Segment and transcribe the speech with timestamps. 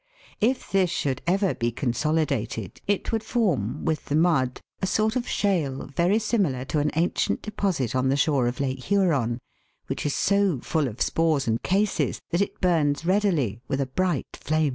[0.39, 5.27] If this should ever be consolidated it would form, with the mud, a sort of
[5.29, 9.37] shale very similar to an ancient deposit on the shore of Lake Huron,
[9.85, 14.25] which is so full of spores and cases that it burns readily with a bright
[14.33, 14.69] flame.